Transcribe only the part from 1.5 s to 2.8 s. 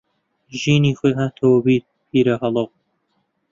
بیر پیرەهەڵۆ